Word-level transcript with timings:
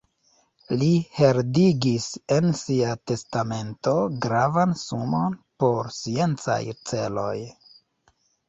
Li 0.83 0.85
heredigis 1.17 2.07
en 2.37 2.47
sia 2.61 2.95
testamento 3.11 3.95
gravan 4.27 4.75
sumon 4.85 5.37
por 5.65 5.95
sciencaj 5.99 6.61
celoj. 6.93 7.37